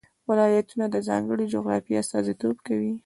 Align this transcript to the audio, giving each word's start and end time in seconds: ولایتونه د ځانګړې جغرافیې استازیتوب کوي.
ولایتونه 0.29 0.85
د 0.89 0.95
ځانګړې 1.07 1.45
جغرافیې 1.53 1.99
استازیتوب 2.01 2.55
کوي. 2.67 2.93